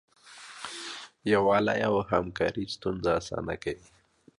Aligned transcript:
یووالی 1.33 1.79
او 1.89 1.95
همکاري 2.11 2.65
ستونزې 2.75 3.11
اسانه 3.19 3.55
کوي. 3.63 3.87